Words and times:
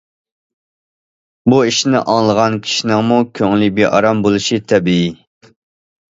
بۇ 1.53 1.59
ئىشنى 1.71 2.01
ئاڭلىغان 2.13 2.57
كىشىنىڭمۇ 2.65 3.19
كۆڭلى 3.41 3.69
بىئارام 3.77 4.27
بولۇشى 4.27 4.61
تەبىئىي. 4.75 5.15